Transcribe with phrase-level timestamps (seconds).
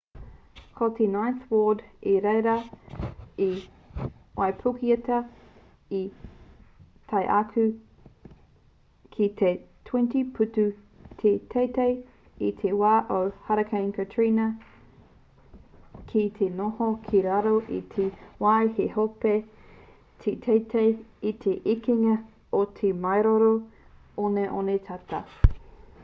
[0.77, 2.53] ko te ninth ward i reira
[3.47, 3.49] i
[4.39, 5.17] waipuketia
[7.11, 7.65] tae atu
[9.17, 9.51] ki te
[9.91, 10.65] 20 putu
[11.19, 11.93] te teitei
[12.47, 13.19] i te wā o
[13.49, 14.47] hurricane katrina
[16.13, 18.07] kei te noho ki raro i te
[18.45, 19.35] wai he hope
[20.25, 20.91] te teitei
[21.33, 22.17] i te ekenga
[22.61, 23.53] o te maioro
[24.27, 25.21] oneone tata